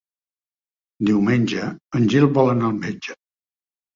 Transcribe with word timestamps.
Diumenge 1.09 1.67
en 1.99 2.09
Gil 2.13 2.27
vol 2.39 2.51
anar 2.53 2.67
al 2.71 2.79
metge. 2.87 3.17